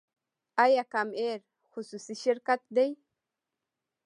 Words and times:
آیا 0.63 0.83
کام 0.93 1.09
ایر 1.19 1.39
خصوصي 1.71 2.15
شرکت 2.23 2.61
دی؟ 2.75 2.87